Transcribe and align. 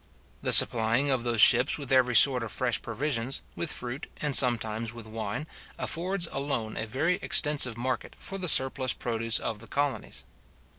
The 0.41 0.51
supplying 0.51 1.11
of 1.11 1.23
those 1.23 1.41
ships 1.41 1.77
with 1.77 1.91
every 1.91 2.15
sort 2.15 2.41
of 2.43 2.51
fresh 2.51 2.81
provisions, 2.81 3.41
with 3.55 3.71
fruit, 3.71 4.07
and 4.19 4.35
sometimes 4.35 4.91
with 4.93 5.05
wine, 5.05 5.45
affords 5.77 6.27
alone 6.31 6.75
a 6.75 6.87
very 6.87 7.17
extensive 7.21 7.77
market 7.77 8.15
for 8.17 8.39
the 8.39 8.49
surplus 8.49 8.93
produce 8.93 9.37
of 9.37 9.59
the 9.59 9.67
colonies. 9.67 10.25